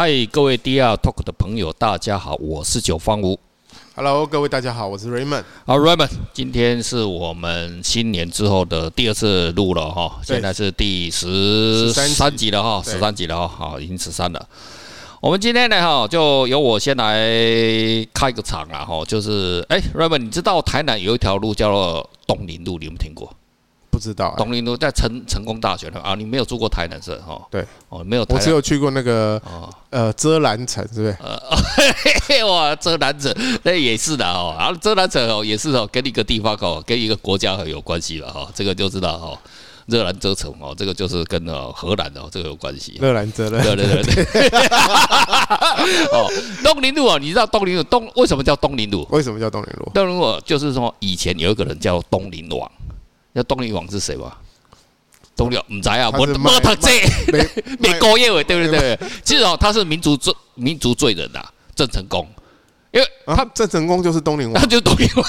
[0.00, 3.36] 嗨，各位 DR Talk 的朋友，大家好，我是九方吴。
[3.96, 5.42] Hello，各位大家好，我是 Raymond。
[5.66, 14.48] 好，Raymond，今天是我们新年之后的第二次录了哈，现在是第十三集了哈，十三集了哈，好，已经十三了。
[15.20, 17.12] 我们今天呢哈，就由我先来
[18.14, 23.34] 开个场啊哈，就是哎，Raymond，你知道台南有一条路叫做东林路，你有没有听过？
[23.98, 27.44] 不知道，东林路在成成功大学的啊，你没有住过台南是哈？
[27.50, 29.42] 对，哦，没有，我只有去过那个
[29.90, 31.16] 呃遮兰城，是不是？
[31.20, 33.34] 呃， 哇，遮兰城
[33.64, 39.36] 那也是的哦，然后遮兰城哦也是哦，跟一个地方哦，跟一个国家很有关系了哈，这个就知道哈，
[39.86, 42.98] 热兰遮城哦，这个就是跟呃荷兰哦这个有关系。
[43.00, 44.48] 热兰遮，对对对对。
[46.12, 46.30] 哦，
[46.62, 49.04] 东林路啊，你知道东林路东为什么叫东林路？
[49.10, 49.90] 为什么叫东林路？
[49.92, 52.70] 东林路就是说以前有一个人叫东林王。
[53.38, 54.36] 那东陵王是谁吧？
[55.36, 57.00] 东宁唔知啊，我我读这
[57.78, 58.98] 美国业委对不对？
[59.22, 61.40] 其实哦，他是民族罪民族罪人呐，
[61.76, 62.26] 郑成功。
[62.90, 65.24] 因为他郑成功就是东宁王，他就是东宁王。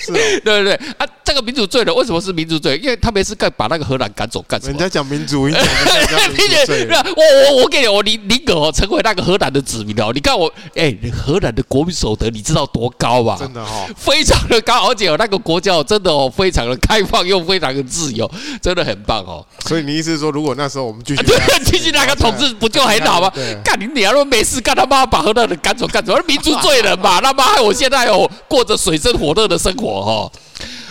[0.00, 2.78] 是， 对对对啊，这个民主罪人为什么是民族罪？
[2.78, 4.72] 因为他没事干，把那个荷兰赶走干什么？
[4.72, 10.12] 人家讲民族， 我我我给你，我宁宁可哦成为那个荷兰的子民哦。
[10.14, 13.36] 你看我，哎，荷兰的国民所得你知道多高吧？
[13.36, 18.30] 真的哈，非常的高，而且哦，那个国家真的哦，非常的开放又非常的自由，
[18.62, 19.44] 真的很棒哦。
[19.66, 21.22] 所以你意思是说，如果那时候我们继续
[21.64, 23.28] 继续那个统治，不就很好吗？
[23.64, 24.12] 干你娘！
[24.12, 26.22] 如果没事干，他妈把荷兰人赶走干什么？
[26.28, 26.91] 民族罪人。
[27.00, 30.32] 吧，那么害我现在哦过着水深火热的生活哈。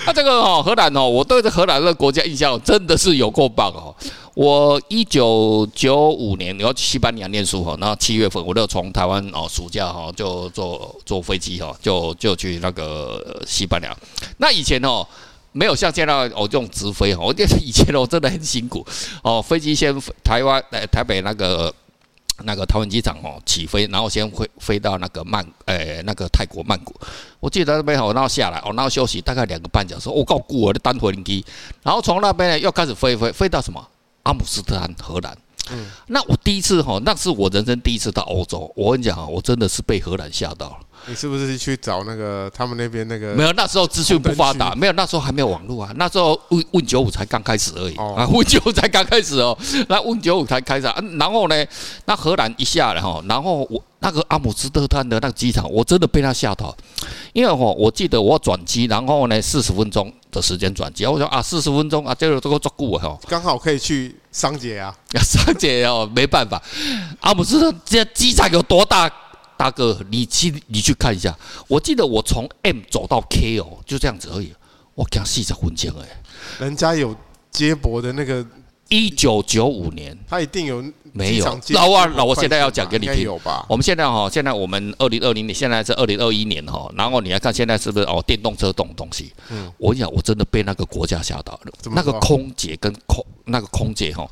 [0.05, 3.93] 那这个哦荷兰哦，我对这荷兰这个国家印象真的是有够棒哦。
[4.33, 13.95] 我一九九五年我要去西班牙念书哈，然后七月份我就从台湾哦暑假哈就坐坐飞机哈，就就去那个西班牙。
[14.37, 15.05] 那以前哦
[15.51, 18.85] 没有像现在哦这种直飞哈，我觉得以前哦真的很辛苦
[19.21, 21.71] 哦，飞机先台湾呃台北那个。
[22.45, 26.93] 那个桃园机场哦起飞，然后先飞飞到那个曼，诶那个泰国曼谷。
[27.39, 30.09] 我记得那边好，然后下来哦，然后休息大概两个半小时。
[30.09, 31.45] 我告顾我的单回机，
[31.83, 33.85] 然后从那边呢又开始飞飞飞到什么
[34.23, 35.37] 阿姆斯特丹荷兰。
[35.69, 38.71] 嗯，那我第一次哈，那是我人生第一次到欧洲。
[38.75, 40.77] 我跟你讲啊，我真的是被荷兰吓到了。
[41.07, 43.33] 你是不是去找那个他们那边那个？
[43.35, 45.91] 没有，那时候资讯不发达，没有，那时候还没有网络啊。
[45.95, 49.57] 那时候 Win Win 九五才刚开始而已啊，Win 九五才刚开始哦。
[49.89, 51.65] 那 Win 九五才开始啊，然后呢，
[52.05, 56.75] 那荷兰一下来哈，然后我那个阿姆斯特丹的那个机场，我真的被他吓到，
[57.33, 66.61] 因为我，我记得我转机，然后呢，四十分钟的时间转机，我说啊，四十分钟啊，这个这个足够哈，刚好可以去桑杰啊， 桑杰哦，没办法，
[67.19, 69.11] 阿姆斯特这机场有多大？
[69.61, 71.37] 大哥，你去你去看一下。
[71.67, 74.51] 我记得我从 M 走到 K 哦，就这样子而已。
[74.95, 76.07] 我讲四十分钟哎，
[76.59, 77.15] 人家有
[77.51, 78.43] 接驳的那个。
[78.89, 80.83] 一九九五年，他一定有
[81.13, 81.45] 没有？
[81.69, 83.25] 老啊，那我现在要讲给你听。
[83.69, 86.91] 我们现在哈，现在我们二零二零年，现在是二零二一年哈。
[86.97, 88.21] 然后你来看现在是不是哦？
[88.27, 91.71] 电动车这种东西，嗯，我跟你讲，我真的被那个国家吓到了。
[91.95, 94.27] 那个空姐跟空那个空姐哈，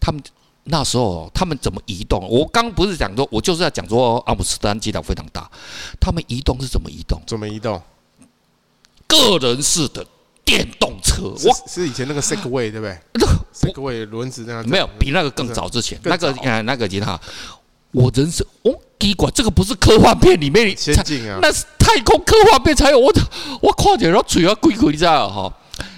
[0.00, 0.20] 他们。
[0.64, 2.24] 那时候他们怎么移动？
[2.28, 5.50] 我刚不是讲说，我就是要讲说阿姆斯特丹机场非常大，
[5.98, 7.20] 他们移动是怎么移动？
[7.26, 7.82] 怎么移动？
[9.08, 10.06] 个人式的
[10.44, 12.96] 电动车，哇，是以前那个 Segway 对不对
[13.52, 14.68] ？Segway 轮子那样？
[14.68, 17.20] 没有，比那个更早之前，那个啊那个吉他，
[17.90, 22.98] 我人生哦，奇怪，这个不是科幻片里面先进啊，那是太空科幻片才有。
[22.98, 23.12] 我
[23.60, 25.52] 我看见然后嘴要鬼鬼在哈。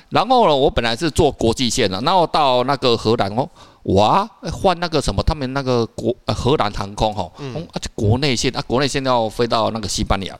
[0.08, 3.48] 然后呢，我本来是坐国际线的，然后到那个荷兰哦。
[3.84, 10.34] 哇，换那个什么，他们那个国呃荷兰航空吼，嗯，啊，这国内线啊，国内线要飞到那个西班牙，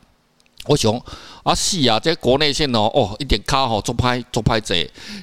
[0.66, 0.91] 我想
[1.43, 4.75] 啊，是啊，这国内线哦，哦，一点卡吼，做拍做拍者，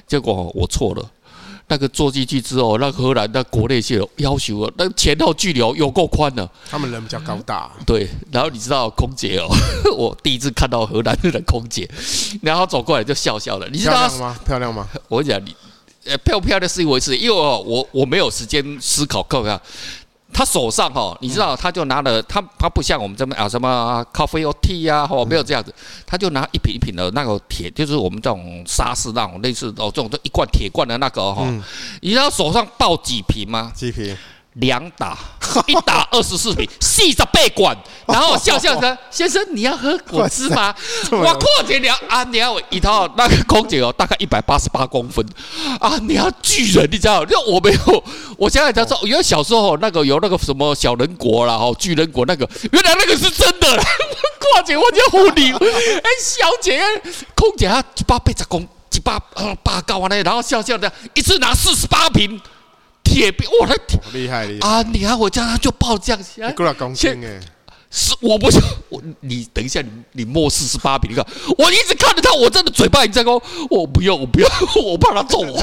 [0.06, 1.04] 结果我错了，
[1.66, 9.48] 那个坐进去之后，那个荷兰那国内线要求啊，那前后距离有够宽的，他们人比较高大，对，然后你知道空姐哦，
[9.98, 11.90] 我第一次看到荷兰的空姐，
[12.40, 14.38] 然后走过来就笑笑了，你知道吗？
[14.46, 14.86] 漂亮吗？
[15.08, 15.56] 我跟你讲你。
[16.04, 19.60] 呃，漂不漂亮是一回事，因为哦，我我没有时间思考，看不看？
[20.34, 25.72] 他手上哈，你知道，他就拿了，他他不像我们这么啊，什么咖啡哦、tea 呀，哦，没有这样子，
[26.06, 31.46] 他就拿一瓶一瓶的那个铁，就是我们这种沙士那种类似哦，这种一罐铁罐的那个哈，
[32.00, 33.70] 你知道手上抱几瓶吗？
[33.74, 34.16] 几瓶？
[34.54, 35.16] 两打，
[35.66, 37.76] 一打二十四瓶，四十八罐，
[38.06, 40.74] 然后笑笑说：“先生，你要喝果汁吗？”
[41.10, 45.24] 我阔姐娘啊，你要一套那个空姐哦， 大概一百八十八公分
[45.80, 47.24] 啊，你要巨人，你知道？
[47.24, 48.04] 就我没有，
[48.36, 53.82] 我现在才知道，因为小时候那个有那个什么小人国啦，哦，巨人国那个，原来那个是真的啦。
[54.38, 56.82] 阔姐，我叫护你，哎，小姐，
[57.34, 62.38] 空姐她一百八十公，一百呃八高啊那，然后笑笑的，一次拿四十八瓶。
[63.12, 63.74] 铁兵，哇，他
[64.12, 64.82] 厉害厉害啊！
[64.90, 67.38] 你看我家他就爆这样子，过来公斤哎，
[67.90, 71.24] 是我不是我，你等一下，你你末四十八比，你看
[71.58, 74.48] 我一直看着他，我真的嘴巴一直在说，我不要，我不要，
[74.82, 75.62] 我怕他揍我。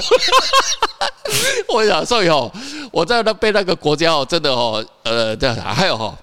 [1.70, 2.52] 我想所以哦，
[2.92, 6.16] 我在那被那个国家哦，真的哦，呃，这样还有哈，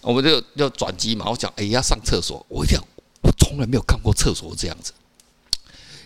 [0.00, 2.84] 我们就就转机嘛，我讲哎要上厕所，我一定要
[3.22, 4.92] 我从来没有看过厕所这样子。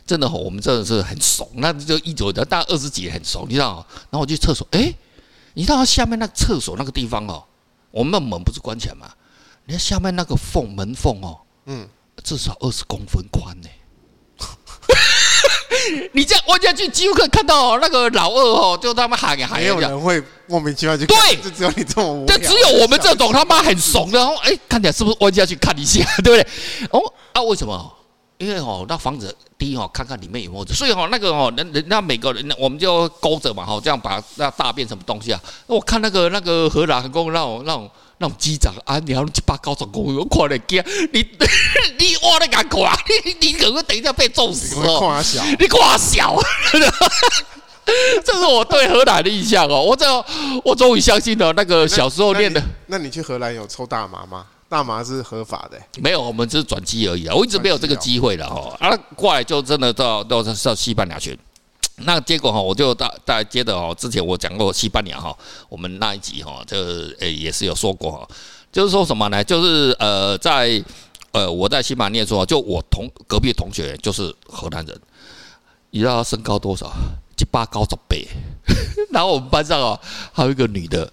[0.07, 3.85] 真的吼，我们真的是很怂，那就一走，大概二十几也很怂，你知道？
[4.11, 4.95] 然后我去厕所，哎，
[5.55, 7.43] 你知道下面那个厕所那个地方哦，
[7.91, 9.11] 我们的门不是关起来吗？
[9.65, 11.89] 你看下面那个缝门缝哦，嗯，
[12.23, 13.69] 至少二十公分宽呢。
[16.13, 26.47] 你这样弯下去，几乎可以看到那个老二哦，就他妈喊喊，没有人会莫名其妙就对，就只有你这么无聊，就只有我们这种他妈很怂的，然后哎，看起来是不是弯下去看一下，对不对？
[26.93, 27.93] 哦啊，为什么？
[28.39, 35.41] 因为哦，那房子第一哦，看看里面有没有，所以哦，那个哦，人人家每个人，我们就勾着嘛，哈，这样把那大便什么东西啊？
[35.67, 41.21] 我看那个那个荷兰公那种那种那种机长啊，你要七八高层公，我快点惊，你
[41.99, 42.95] 你我的敢夸？
[43.25, 44.99] 你你可能等一下被揍死哦！
[44.99, 46.37] 夸小，你夸小，
[48.23, 49.81] 这是我对荷兰的印象哦。
[49.81, 50.05] 我这
[50.63, 52.63] 我终于相信了那个小时候练的。
[52.87, 54.45] 那你去荷兰有抽大麻吗？
[54.69, 57.35] 大麻是合法的，没有，我们只是转机而已啊！
[57.35, 58.77] 我一直没有这个机会的哈。
[58.81, 61.39] 啊，过来就真的到到到西班牙去，
[61.99, 65.37] 那结果哈，我就大大接着哦，之前我讲过西班牙哈，
[65.69, 66.77] 我们那一集哈，就
[67.21, 68.29] 诶也是有说过哈，
[68.73, 69.45] 就是说什么呢？
[69.45, 70.83] 就是呃，在
[71.31, 75.01] 呃我在西班牙念书，就我同隔壁同学就是荷兰人，
[75.91, 76.93] 你知道他身高多少？
[77.39, 78.27] 一八高十倍，
[79.13, 80.01] 然后我们班上啊
[80.33, 81.13] 还有一个女的，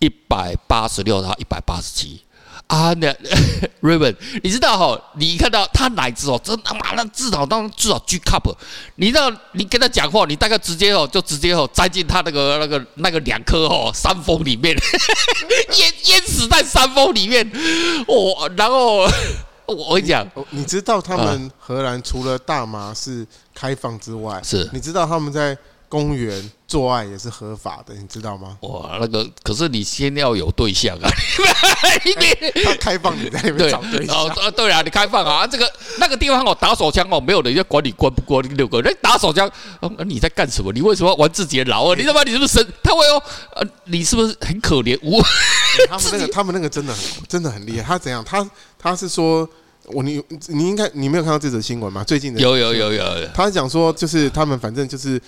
[0.00, 2.20] 一百八十六到一百八十七。
[2.68, 3.08] 啊，那
[3.82, 5.00] Raymond，你知道哈？
[5.16, 8.54] 你看到他奶子哦，真他妈那至少当至少 G cup，
[8.96, 14.76] 你知道你跟他讲话，你大概直接哦就直接哦栽进他那个那个那个两颗哦山峰里面，
[15.78, 17.50] 淹淹死在山峰里面。
[18.06, 19.08] 哦，然后
[19.64, 25.56] 我跟你讲，你知道他们荷兰除了大麻是开放之外，是你知道他们在。
[25.88, 28.58] 公园做爱也是合法的，你知道吗？
[28.60, 31.08] 哇，那个可是你先要有对象啊！
[32.04, 32.12] 你
[32.62, 35.46] 他开放你在那边找对象哦，对啊，你开放啊！
[35.46, 39.50] 这个那个地方哦，打手枪哦，没有人要管你关不关六个人打手枪，
[40.06, 40.72] 你在干什么？
[40.72, 41.96] 你为什么要玩自己的老二？
[41.96, 42.72] 你他妈你是不是神？
[42.82, 43.22] 他会哦，
[43.56, 44.98] 呃，你是不是很可怜？
[45.02, 45.22] 我
[45.88, 47.82] 他们那个他们那个真的很真的很厉害。
[47.82, 48.22] 他怎样？
[48.24, 49.48] 他他是说。
[49.92, 52.04] 我你你应该你没有看到这则新闻吗？
[52.04, 55.20] 最近的有有有有，他讲说就是他们反正就是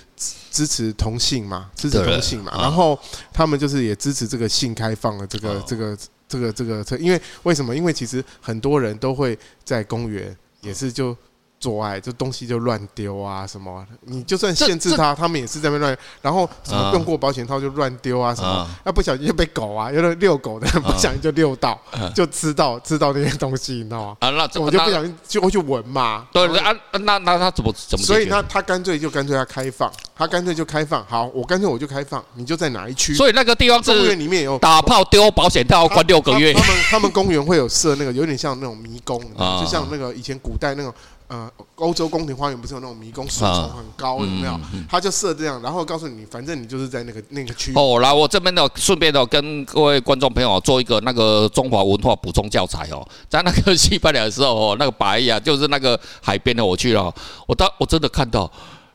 [0.51, 2.99] 支持同性嘛，支持同性嘛，然后
[3.33, 5.97] 他们就是也支持这个性开放的这个这个
[6.29, 7.75] 这个这个这，因为为什么？
[7.75, 11.17] 因为其实很多人都会在公园也是就。
[11.61, 13.87] 做爱这东西就乱丢啊什么？
[14.07, 15.97] 你就算限制他，他们也是在那乱。
[16.23, 18.67] 然后什么用过保险套就乱丢啊什么？
[18.87, 21.79] 要不小心就被狗啊，有的遛狗的不小心就遛到，
[22.15, 24.17] 就吃到吃到那些东西，你知道吗？
[24.21, 26.27] 啊，那我就不小心就会去闻嘛。
[26.33, 28.05] 对对啊，那那他怎么怎么？
[28.07, 31.05] 所以他他干脆就干脆要开放，他干脆就开放。
[31.07, 33.15] 好，我干脆我就开放，你就在哪一区？
[33.15, 36.55] 所以那个地方公园里面有打炮丢保险套关六个月。
[36.55, 40.95] 他们他们公园会有设那个有点像那种迷宫，就像那个以前古代那种。
[41.31, 44.61] 呃，欧洲宫廷花园不是有那种迷宫，树丛很高，有没有？
[44.89, 47.75] 他就设这样，然后告诉你，反正你就是在那个那个区域。
[47.77, 57.15] 哦，来，我这边呢，顺便呢跟各位观众朋友做一个那个中华文化补充教材哦，在那个西班牙的时候哦，那个白呀，就是那个海边的，我去了，
[57.47, 58.51] 我当我真的看到，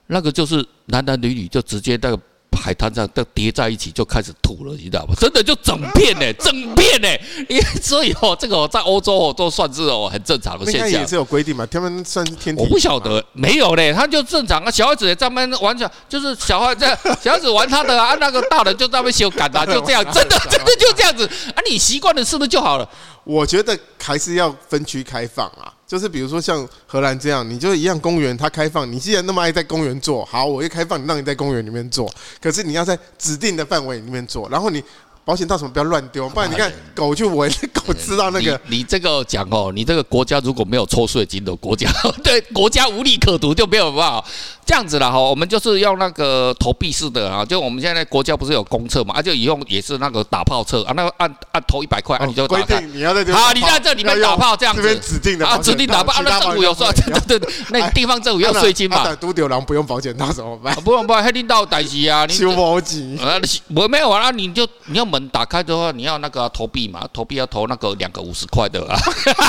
[0.07, 2.19] 那个就是男男女女就直接那个。
[2.65, 5.13] 海滩上都叠在一起就开始吐了，你知道吗？
[5.19, 7.07] 真的就整片呢， 整片呢。
[7.47, 11.01] 因为所以哦，这个在欧洲哦都算是哦很正常的现象。
[11.01, 12.63] 也是有规定嘛，他们算是天体。
[12.63, 14.71] 我不晓得，没有嘞，他就正常啊。
[14.71, 15.77] 小孩子也在那边玩，
[16.09, 21.61] 就是小孩在小孩子玩他的啊，那个大人就在那边修改啊， 就这样，真的真的就这样子啊。
[21.69, 22.89] 你习惯了是不是就好了？
[23.25, 25.71] 我觉得还是要分区开放啊。
[25.87, 32.11] 就是比如说像荷兰这样，你就一样公园它开放，你既然那么爱在公园做，好，我一开放，让你在公园里面做，
[32.41, 34.83] 可是你要在指定的范围里面做，然后你。
[35.25, 38.61] 保险套什么不要乱丢，不然你看狗去闻， 狗知道那个。
[38.67, 41.89] 你这个讲哦，你这个国家如果没有抽税金的国家，
[42.23, 44.23] 对国家无利可图，就没有办法
[44.63, 45.19] 这样子了哈。
[45.19, 52.79] 我们就是用那个投币式的啊，就我们现在国家不是有公厕嘛，啊就以后也是那个打炮厕啊，那个按按投一百块，啊你就打开。
[52.81, 54.83] 你要在这好，你在这里面打炮这样子。
[54.83, 56.87] 这边指定的啊，指定打炮啊，那政府有说，
[57.27, 59.15] 对对对，那地方政府要税金嘛。
[59.15, 60.75] 独丢狼不用保险套怎么办？
[60.83, 63.39] 不用不用，黑领导代志啊，你修毛巾啊，
[63.75, 65.91] 我没有啊，你就你要门打开的话。
[65.95, 67.07] 你要那个投币嘛？
[67.13, 68.97] 投币要投那个两个五十块的啊，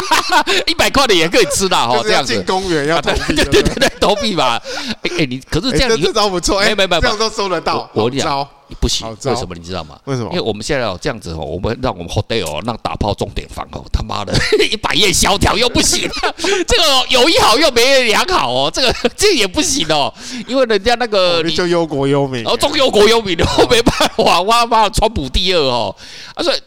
[0.66, 2.00] 一百块的也可以吃啦 哈。
[2.02, 4.62] 这样子进公园要投币， 对对对，投币吧。
[5.02, 7.88] 哎哎，你可是这样，这招不错，哎，没没没，这样都收得到。
[7.92, 9.98] 我讲你不行，为什么你知道吗？
[10.04, 10.28] 为什么？
[10.30, 14.32] 因为我们现在哦这样子哦，我们让我们 hotel 哦，让打炮重点房哦，他妈的，
[14.70, 16.08] 一百页萧条又不行，
[16.66, 20.12] 这个有一好又没两好哦，这个 这个也不行哦，
[20.46, 25.94] 因为人家那个你就忧国忧民，哦，中忧国忧民，我没办法，我他妈川普第二哦，
[26.34, 26.58] 啊，所以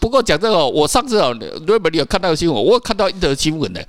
[0.00, 1.36] 不过讲这个，我上次哦，
[1.66, 3.80] 瑞文你有看到新闻，我有看到一则新闻呢。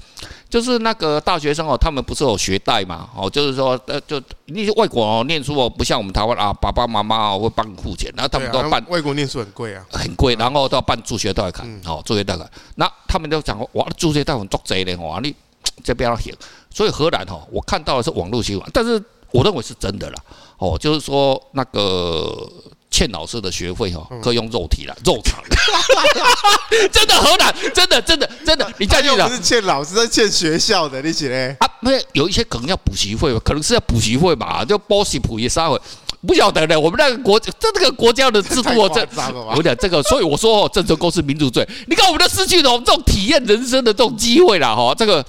[0.49, 3.07] 就是那个大学生哦，他们不是有学贷嘛？
[3.15, 8.83] 哦，就是说，呃，就那些外国哦，念书哦，不像我们台湾啊，爸爸妈妈哦会帮你付钱，然后他们都要办。
[8.89, 12.49] 外国念书很贵啊，很贵，然后都要办助学贷款，哦，助学贷款。
[12.75, 15.35] 那他们都讲，哇，助学贷款作贼的哦，你
[15.83, 16.33] 这边要行。
[16.71, 18.99] 所以荷兰哦，我看到的是网络新闻，但是
[19.31, 20.15] 我认为是真的啦。
[20.57, 22.49] 哦，就是说那个。
[22.91, 25.41] 欠老师的学费哈，可以用肉体来 肉偿，
[26.91, 31.67] 真的荷兰，真的真的真的，你再去讲，不是欠老师，是欠学校的，你写嘞啊？
[31.81, 35.79] 那有一些可能要补习费，可能是要补习费嘛，就补习补一三回，
[36.25, 36.79] 不晓得的。
[36.79, 39.07] 我们那个国，这这个国家的制度哦，这
[39.55, 45.23] 我讲这个，所以我说哦，郑成功是民主罪，你看我们都失去了这种体验人生的这种机会了哈，这个。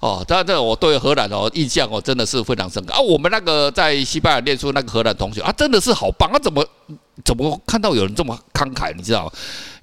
[0.00, 2.98] 哦，当然，这我对荷兰哦印象哦真的是非常深刻啊！
[2.98, 6.38] 我们那个在西班牙念书那个荷兰同学啊，真的是好棒啊！
[6.38, 6.66] 怎么
[7.22, 8.94] 怎么看到有人这么慷慨？
[8.94, 9.30] 你知道？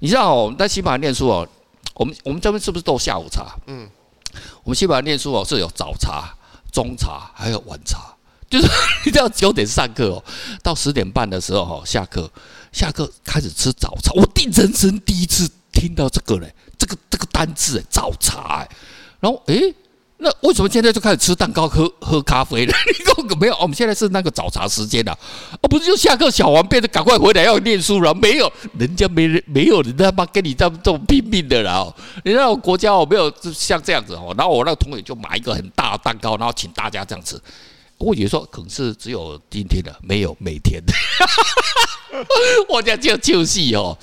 [0.00, 1.48] 你知道哦，在西班牙念书哦，
[1.94, 3.46] 我们我们这边是不是都下午茶？
[3.68, 3.88] 嗯，
[4.64, 6.34] 我们西班牙念书哦是有早茶、
[6.72, 8.12] 中茶还有晚茶，
[8.50, 8.66] 就是
[9.06, 10.24] 你知道九点上课哦，
[10.64, 12.28] 到十点半的时候哦下课，
[12.72, 14.10] 下课开始吃早茶。
[14.14, 18.68] 我第人生第一次听到这个嘞，这个这个单字哎，早茶哎，
[19.20, 19.72] 然后诶。
[20.20, 22.74] 那为什么现在就开始吃蛋糕、喝喝咖啡了？
[22.98, 28.12] 你根本没有，我们现在是那个早茶时间了，啊不是就下课小完变得赶快回来要念书了？
[28.14, 31.94] 没有，人家没人没有人他妈跟你这么这么拼命的了。
[32.24, 34.34] 你那种国家哦，没有像这样子哦。
[34.36, 37.40] 然后我那个同学就买一个很大的蛋糕，然后请大家这样吃。
[37.98, 40.92] 我以为说可能是只有今天的，没有每天的。
[42.68, 43.96] 我讲就就是哦，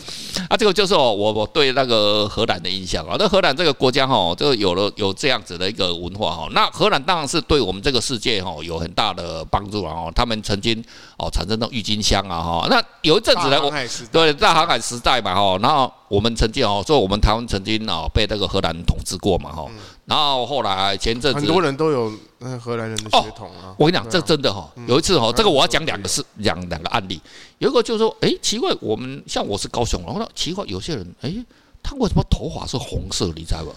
[0.49, 3.15] 啊，这个就是哦，我我对那个荷兰的印象啊。
[3.17, 6.47] 那荷兰这个国家哈，就有了有这样子的一个文化哈。
[6.51, 10.11] 那荷兰当然是对我们这个世界哈有很大的帮助啊。
[10.15, 10.83] 他们曾经
[11.17, 12.67] 哦产生那郁金香啊哈。
[12.69, 13.71] 那有一阵子呢，我
[14.11, 19.65] 对大航海时代嘛哈，然后我们曾经哦，说我们台湾曾经哦被那个荷兰统治过嘛哈。
[20.05, 23.73] 然后后来前阵子很多人都有那荷兰人的血统啊。
[23.75, 27.19] 我跟你讲，这真的哈，有一次哈，这个我要讲两个事，两两个案例。
[27.57, 31.33] 有一个就是说，哎，奇怪，我们像我是高雄，然后奇怪，有些人，哎，
[31.81, 33.33] 他为什么头发是红色？
[33.35, 33.73] 你知道不？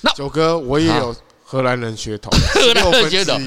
[0.00, 3.40] 那九哥，我也有荷兰人血统， 荷兰人血统。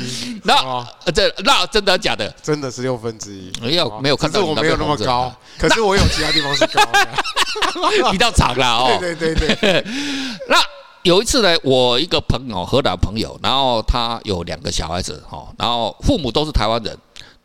[0.44, 2.34] 那这那真的假的？
[2.42, 3.52] 真的是六分之一。
[3.62, 8.98] 没有没有看到，我没有那么高，可是我有其他地方是高的， 比较长了哦。
[9.02, 9.86] 对对对对。
[10.48, 10.56] 那。
[11.04, 16.96] 有一次呢，我一个朋友，荷兰朋友，然后他有两个小孩子，哈，然后父母都是台湾人，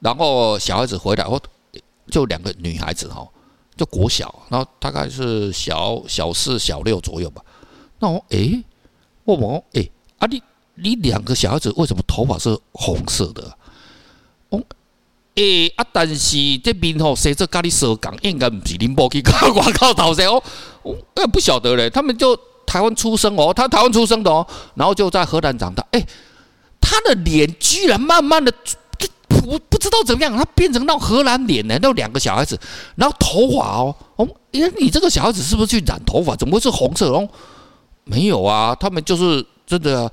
[0.00, 1.40] 然后小孩子回来，我
[2.10, 3.26] 就两个女孩子，哈，
[3.74, 7.42] 就国小，然后大概是小小四、小六左右吧。
[7.98, 8.62] 那我诶，
[9.24, 10.42] 我问，诶，啊你
[10.74, 13.56] 你两个小孩子为什么头发是红色的？
[14.50, 14.62] 哦，
[15.36, 20.42] 诶啊，但是这边吼谁这咖喱蛇港应该不是林波去搞广告头噻哦，
[20.82, 22.38] 我也不晓得嘞，他们就。
[22.66, 25.86] 台湾出生哦，他台湾出生的哦，然后就在荷兰长大。
[25.92, 26.06] 哎，
[26.80, 28.52] 他的脸居然慢慢的，
[29.28, 31.78] 不不知道怎么样，他变成那荷兰脸呢？
[31.80, 32.58] 那两个小孩子，
[32.96, 36.34] 然后头发哦，哦，哎，你这个小孩子是不是去染头发？
[36.36, 37.28] 怎么会是红色哦？
[38.04, 40.10] 没有啊，他们就是真的。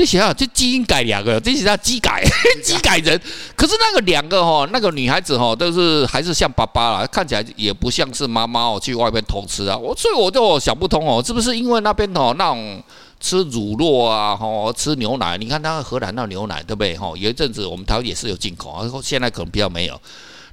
[0.00, 2.24] 这想想，这基因改两个，这些叫基改，
[2.64, 3.20] 基改人。
[3.54, 9.76] 可是那个两个哈，那个女孩子哈，都是还是像爸爸啦，看起来也不像是妈妈哦，去外面偷吃啊。
[9.76, 12.82] 我所以我就想不通哦，是不是因为那边哦那种
[13.20, 15.36] 吃乳酪啊，哈，吃牛奶？
[15.36, 16.96] 你看那个荷兰那牛奶，对不对？
[16.96, 20.00] 哈，有一阵子我们台湾也是有进口，现在可能比较没有。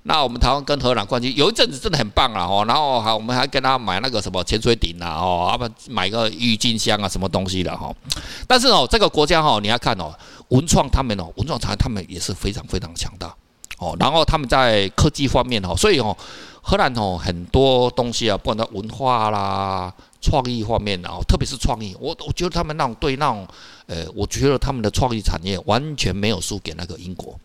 [0.07, 7.93] 那我们台湾跟荷兰关系有一阵子真的很棒啊，哦然后还我们还跟他买那个什么潜水艇啊，哦，他们买个郁金香啊，什么东西的哈。
[8.47, 10.13] 但是哦，这个国家哈，你要看哦，
[10.47, 13.35] 文创他们哦，文创产业他们也是非常非常强大
[13.79, 13.97] 哦。
[13.99, 16.15] 然后他们在科技方面哦，所以哦，
[16.61, 23.45] 荷兰哦很多东西啊，不管在文化啦、创意方面啊，特别是创意，我我觉得他们那种对那种，
[23.87, 27.37] 呃，我觉得他们的创意产业完全没有输给那个英国。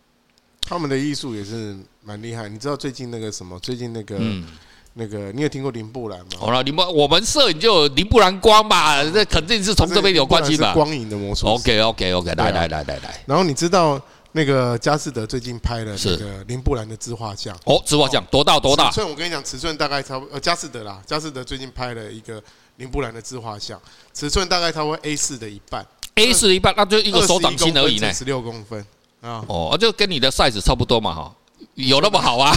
[0.65, 3.59] 他们的艺术也是蛮厉害，你知道最近那个什么？
[3.59, 4.45] 最近那个、嗯、
[4.93, 6.25] 那个，你有听过林布兰吗？
[6.39, 10.73] 好了，你们我们摄影就有林布兰光嘛，这肯定是从这边有关系吧？
[10.73, 11.47] 光影的魔术。
[11.47, 13.23] OK OK OK，来来来来来。
[13.25, 14.01] 然后你知道
[14.31, 17.55] 那个佳士得最近拍了那个林布兰的自画像？
[17.65, 18.89] 哦，自画像多大多大？
[18.89, 20.33] 尺寸我跟你讲，尺寸大概差不多。
[20.33, 22.41] 呃，佳士得啦，佳士得最近拍了一个
[22.77, 23.79] 林布兰的自画像，
[24.13, 25.85] 尺寸大概差不多 A 四的一半。
[26.15, 28.85] A 四的一半，那就一个手掌心而已呢，十六公分。
[29.23, 31.33] 啊，哦，就跟你的 size 差不多嘛，哈，
[31.75, 32.53] 有那么好啊？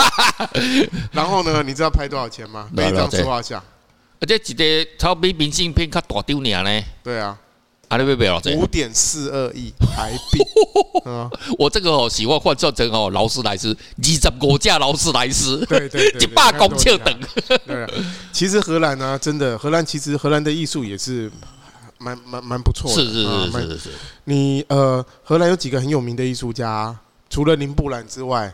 [1.10, 2.68] 然后呢，你知道拍多少钱吗？
[2.70, 3.62] 每一张书画像，
[4.20, 4.64] 而且几个
[4.98, 6.84] 超比明信片较大丢脸呢？
[7.02, 7.36] 对啊。
[7.88, 10.38] 啊，你不要这五点四二亿台币。
[11.06, 17.20] 嗯，我这个哦，喜欢换算成哦，劳斯莱斯二十五架劳斯莱斯，对对对， 一百公尺等。
[17.66, 17.84] 对，
[18.30, 21.28] 其实荷兰呢，真的，荷兰其实荷兰的艺术也是
[22.00, 22.96] 蛮蛮蛮不错的。
[22.96, 23.90] 是是是是是是。
[24.24, 26.94] 你呃，荷兰有几个很有名的艺术家，
[27.28, 28.52] 除了林布兰之外，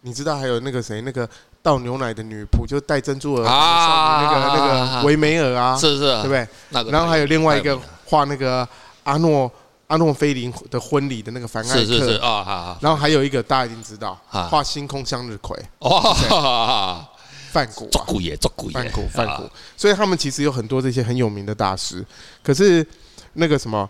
[0.00, 1.00] 你知道还有那个谁？
[1.02, 1.28] 那个
[1.62, 4.56] 倒牛奶的女仆，就戴珍珠耳环啊，那个那
[5.00, 6.48] 个维梅尔啊，是是，对不对？
[6.90, 7.78] 然后还有另外一个。
[8.08, 8.64] 画那个
[9.02, 9.50] 阿诺
[9.88, 12.78] 阿诺菲林的婚礼的那个凡艾克，是是是啊，好好。
[12.80, 17.04] 然后还有一个大家一定知道，画星空向日葵哦，
[17.56, 19.50] 梵谷，作古也做古也，梵谷梵谷。
[19.78, 22.04] 所以他们其实有很多这些很有名的大师。
[22.42, 22.86] 可是
[23.32, 23.88] 那个什么，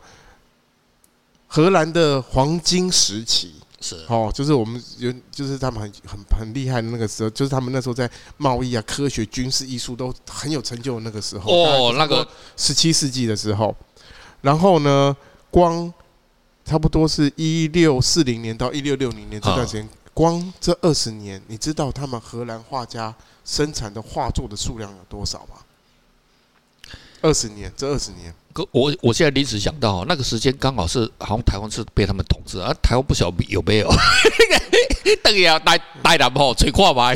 [1.48, 13.74] 荷兰的黄金时期是哦，就是我们有，就是他们很很很厉害的那个时候，就是他们那时候在贸易啊、科学、军事、艺术都很有成就的那个时候哦，那个十七世纪的时候。
[14.42, 15.16] 然后呢，
[15.50, 15.92] 光
[16.64, 25.56] 差不多是一六四零年到一六六零年这段时间，光这二十年，你知道他们荷兰画家生产的画作的数量有多少吗？
[27.20, 28.34] 二十年，这二十年，
[28.70, 33.92] 我我现在临时想到，那个时间刚好是好像台湾是被他们统治啊，台湾不晓得有没有？
[35.22, 37.14] 等一下，带带南炮吹跨白。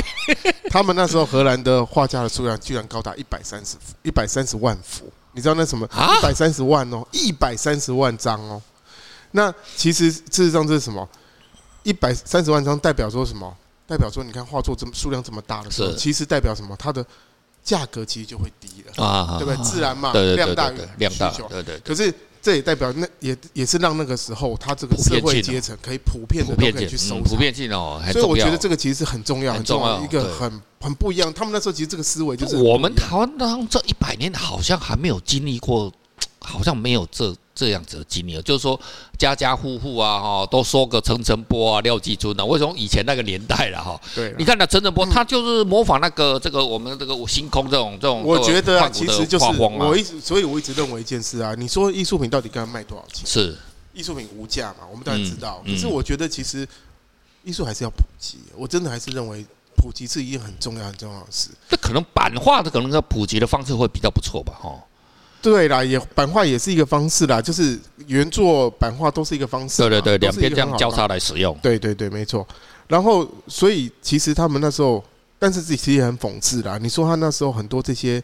[0.68, 5.10] 他们那时候荷兰的画家的数量居然高达一百三十一百三十万幅。
[5.32, 5.86] 你知道那什么？
[5.86, 8.60] 一百三十万哦，一百三十万张哦。
[9.30, 11.08] 那其实事实上这是什么？
[11.82, 13.56] 一百三十万张代表说什么？
[13.86, 16.76] 代表说你看画作这么数量这么大的时候，其实代表什么？
[16.76, 17.04] 它的
[17.62, 19.64] 价格其实就会低了啊，对不对？
[19.64, 20.76] 自然嘛，量大于
[21.08, 21.46] 需求。
[21.48, 21.78] 对对。
[21.80, 22.12] 可是。
[22.42, 31.30] 这也代表那也也是让那个时候他这个社会阶层可以普遍的都可以去收藏，普遍性哦，所以我觉得这个其实是很重要，很重要一个很很不一样。
[31.34, 35.92] 他们那时候其实这个思维就是我们台湾当这一百年好像还没有经历过，
[36.50, 37.34] 好像没有这。
[37.52, 38.80] 这样子的经历，就是说
[39.18, 42.42] 家家户户啊，哈，都说个陈诚波啊、廖继春啊。
[42.42, 44.00] 为什么以前那个年代了哈？
[44.14, 48.22] 对，你看那陈诚波，他就是模仿那个这个我们这个星空这种这种。
[48.22, 53.26] 我觉得啊，其实就是我一直，所以我一直认为一件事啊，你说艺术品到底该卖多少钱？
[53.26, 53.54] 是
[53.92, 54.86] 艺术品无价嘛？
[54.90, 56.66] 我们当然知道，可是我觉得其实
[57.44, 58.38] 艺术还是要普及。
[58.56, 59.44] 我真的还是认为
[59.76, 61.50] 普及是一件很重要很重要的事。
[61.68, 64.54] 这可能版画的可能要普及的方式会比较不错吧？
[64.58, 64.82] 哈。
[65.42, 69.78] 对啦，也版画也是一个方式啦，就是原作版画都是一个方式。
[69.78, 71.58] 对对对，两边这样交叉来使用。
[71.62, 72.46] 对对对，没错。
[72.88, 75.02] 然后，所以其实他们那时候，
[75.38, 76.76] 但是自己其实也很讽刺啦。
[76.76, 78.22] 你说他那时候很多这些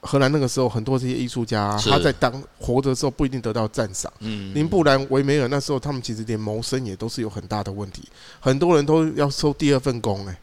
[0.00, 4.12] 荷兰那个时候很多这些艺术家，他在当活着的时候不一定得到赞赏。
[4.18, 4.52] 嗯。
[4.54, 8.02] 林布兰、维梅尔那时候他们其实连谋生也都是有很大的问题，
[8.40, 10.38] 很多人都要收第二份工哎、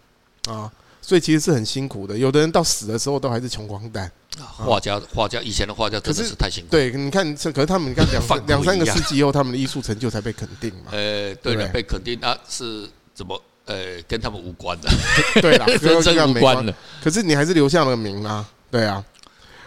[0.47, 2.17] 欸，啊，所以其实是很辛苦的。
[2.17, 4.11] 有的人到死的时候都还是穷光蛋。
[4.39, 6.71] 画家，画家，以前的画家真的是太辛苦。
[6.71, 10.91] 对，你看，可是他们， 你看两两三个世纪以后，他们的艺术成就才被肯定嘛。
[10.91, 13.41] 呃，对了，被肯定啊，是怎么？
[13.65, 14.87] 呃，跟他们无关的。
[15.41, 16.71] 对啦， 跟这个无关的。
[17.03, 19.03] 可是你还是留下了名啊，对啊。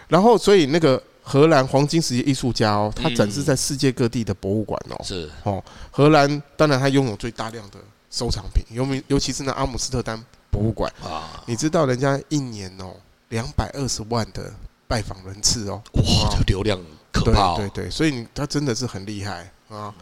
[0.07, 5.03] 然后，所以那个荷兰黄金时期艺术家哦，他展示在世界各地的博物馆哦。
[5.03, 7.77] 是哦，荷兰当然他拥有最大量的
[8.09, 10.17] 收藏品，尤尤其是那阿姆斯特丹
[10.49, 11.43] 博物馆啊。
[11.45, 12.95] 你知道人家一年哦？
[13.29, 14.51] 两百二十万的
[14.87, 16.79] 拜访人次哦，哇，这流量
[17.11, 17.55] 可怕哦。
[17.57, 19.93] 对对对，所以你他真的是很厉害啊。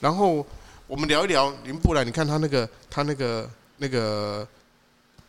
[0.00, 0.44] 然后
[0.86, 4.46] 我们聊一聊林布兰，你看他那个他那个那个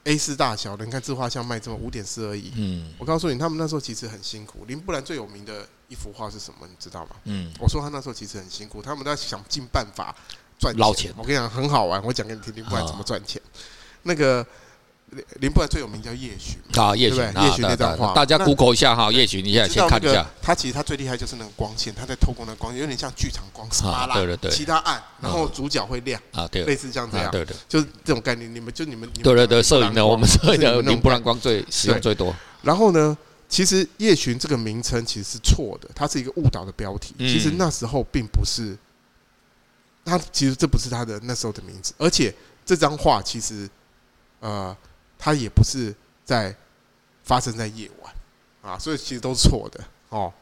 [0.05, 2.51] A 四大小的，你看自画像卖这么五点四而已。
[2.55, 4.65] 嗯，我告诉你，他们那时候其实很辛苦。
[4.65, 6.67] 林布兰最有名的一幅画是什么？
[6.67, 7.15] 你知道吗？
[7.25, 10.15] 嗯，我说他那时候其实很辛苦，他们在想尽办法
[10.57, 11.13] 赚捞钱。
[11.17, 13.41] 我跟你讲，很好玩，我讲给你听，林布兰怎么赚钱。
[14.03, 14.45] 那个。
[15.39, 20.25] 林布兰最有名叫《夜巡》啊，夜巡，夜巡那张画，大家 Google 一下哈，夜巡一下，先看一下。
[20.41, 28.53] 他其实他最厉害就是那个光线，他在透过那个光线，有点像剧场光，啊，对对对，其他暗，然后主角会亮啊，对，类似这样这样，对对，就是这种概念。
[28.53, 32.35] 你们就你们，对对对，摄影的我们摄影的林布兰光最使用最多。
[32.61, 37.13] 然后呢，其实“夜巡”这个名称其实是错的，它是一个误导的标题。
[37.19, 38.77] 其实那时候并不是，
[40.05, 42.33] 他其实这不是他的那时候的名字，而且
[42.65, 43.69] 这张画其实，
[44.39, 44.75] 呃。
[45.23, 46.53] 它也不是在
[47.23, 48.13] 发生在夜晚
[48.61, 50.33] 啊，所以其实都是错的哦。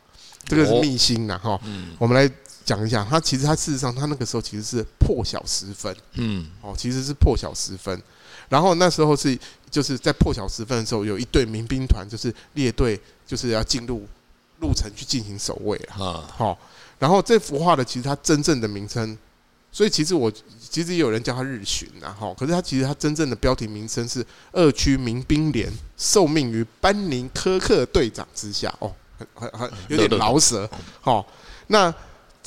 [0.45, 1.61] 这个是秘辛呐哈。
[1.99, 2.27] 我们来
[2.65, 8.01] 讲一下，它其实它事实上它那个时候其实是破晓时分，嗯，哦，其实是破晓时分。
[8.49, 9.37] 然后那时候是
[9.69, 14.07] 就是在破晓时分的时候，有一队民兵团就是列队，就是要进入
[14.61, 16.27] 路程去进行守卫了啊。
[16.35, 16.57] 好，
[16.97, 19.15] 然后这幅画的其实它真正的名称
[19.71, 30.69] 所以其实我其实也有人叫他日巡啊，哈，可是他其实他真正的标题名称是二区民兵连，受命于班宁科克队长之下，哦，很很很有点饶舌，
[31.03, 31.25] 哦，
[31.67, 31.93] 那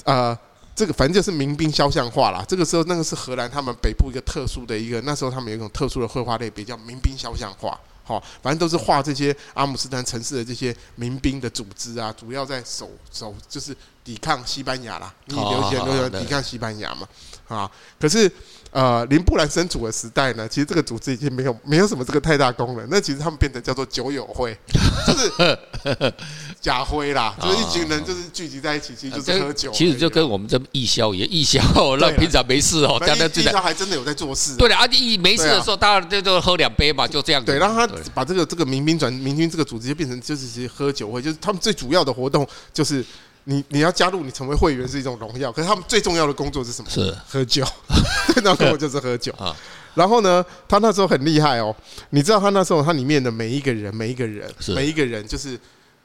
[0.04, 0.38] 呃。
[0.76, 2.44] 这个反正就是民兵肖像画啦。
[2.48, 7.78] 这个时候，那个是荷兰他们北部一个特殊的一个，那时候他们有一种特殊的绘画类别，叫民兵肖像画。
[8.02, 13.72] 好，反正都是画这些阿姆斯特丹城市的这些民兵的组织啊，主要在守守就是
[14.04, 15.12] 抵抗西班牙啦。
[15.24, 17.08] 你留学都要抵抗西班牙嘛，
[17.48, 18.30] 啊，可是。
[18.74, 22.84] 呃，林布兰身处的时代呢，其实这个组织已经没有没有什么这个太大功能。
[22.90, 24.52] 那其实他们变成叫做酒友会，
[25.06, 26.12] 就是
[26.60, 29.70] 假灰啦，就是一群人就是聚集在一起，其实就是喝酒。
[29.70, 31.62] 其实就跟我们这义消一样，义消
[32.00, 34.56] 那平常没事哦，大家义消还真的有在做事。
[34.56, 37.44] 对的，而且一没事的时候，大家就就喝两杯嘛，就这样。
[37.44, 43.06] 对，然后他把这个这个民兵转民军这个组织就变成就是喝酒会，就是他们最主要的活动就是。
[43.44, 46.90] 你你要加入，你成为会员是一种荣耀，可是他们最重要的工作是什么？
[46.90, 47.64] 是喝酒，
[48.42, 49.54] 那工作就是喝酒 啊。
[49.94, 51.74] 然后呢，他那时候很厉害哦，
[52.11, 55.59] 你知道他那时候他里面的每一个人，每一个人，每一个人就是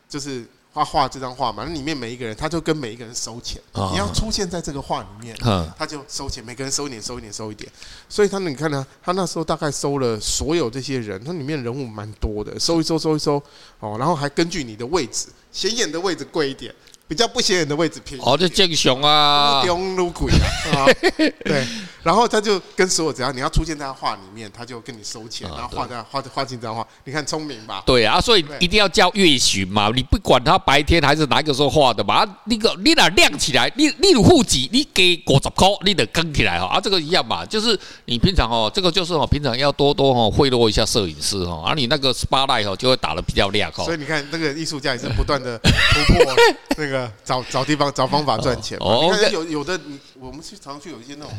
[0.08, 3.60] 就是画画这张画嘛，那里面每一个人，他就跟每一个人收钱。
[3.92, 5.36] 你要出现在这个画里面，
[5.76, 7.72] 他就收钱，每个人收一点，收一点，收一点。
[8.08, 13.42] 所以他你看呢，他那时候大概收了所有这些人，他里面人物蛮多的，收一收，收一收
[13.80, 16.72] 哦，然后还根据你的位置，显眼的位置贵一点。
[17.10, 20.32] 比较不显眼的位置偏哦，就正雄啊，中路鬼
[20.72, 20.86] 啊，
[21.44, 21.66] 对，
[22.04, 27.84] 然后他就跟所有只要你要出现在他画里面，他就跟你收钱，然后画在画画进这张画，你看聪明吧？
[27.86, 43.84] 对啊，所以一定要叫月巡嘛，你不管他白天还是哪个时候画的嘛，那个你哪亮起来，你你有户籍，你给五十块，你得跟起来哈，啊，这个一样嘛，就是你平常哦，这个就是哦，平常要多多哦贿赂一下摄影师哦，而你那个 spotlight 哦就会打得比较亮哦。
[43.84, 46.36] 所以你看那个艺术家也是不断的突破
[46.78, 47.10] 那个。
[47.26, 48.78] 找找地方找方法赚钱。
[48.80, 51.32] 哦，你看有有的，你我们去常去有一些那种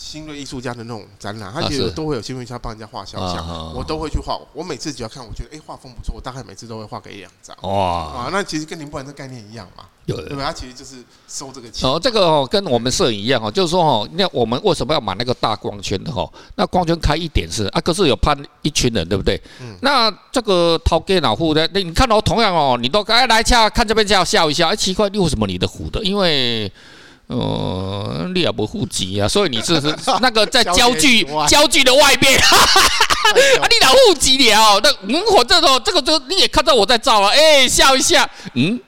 [0.00, 4.40] 新锐艺术家的那种展览，他其实都会有新锐艺术家帮人家画肖像，我都会去画。
[4.54, 7.54] 我每次只要看，我觉得哎画风不错，我大概每次都会画个一两张。
[7.60, 10.38] 哇啊，那其实跟林布兰这概念一样嘛，对不对？
[10.38, 11.86] 他其实就是收这个钱。
[11.86, 16.26] 哦，这个哦跟我们摄影一样哦，就是说哦，那我们为什么要买那个大光圈的哈？
[16.56, 19.38] 那光圈开一点是啊，可是有判一群人，对不对？
[19.60, 19.76] 嗯。
[19.82, 26.02] 那这个掏给老户的，那你看到同样哦，你都哎来下，看这边笑一下，哎奇怪，为什么你的糊的？
[26.02, 26.72] 因为。
[27.30, 34.80] 呃，你也不户籍啊，所以你是是 那个在焦距焦距的外边， 啊，你哪户籍了？
[34.82, 38.80] 那嗯，我这种这个就你也看到我在照了，哎，笑一下，嗯，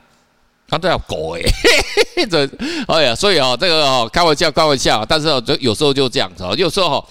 [0.69, 1.43] 他都要狗哎，
[2.29, 2.49] 这
[2.89, 7.07] 哎呀，所以哦，这个哦，开玩笑开玩笑，但是哦，就有时候就这样子哦，有时候。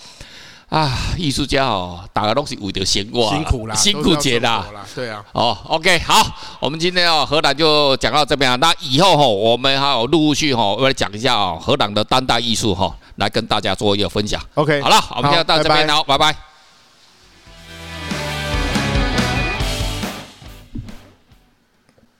[0.71, 5.21] 啊，艺术家哦，大家都是为了钱过，辛苦啦，辛苦姐啦，对啊。
[5.33, 6.25] 哦，OK，好，
[6.61, 8.55] 我们今天哦，荷兰就讲到这边啊。
[8.55, 14.41] 那以后哈，我们还有陆续哈，我来讲一下哦，荷兰的当代艺术哈，来跟大家做一个分享。
[14.53, 16.50] OK，好了，我们就到这边了，拜拜。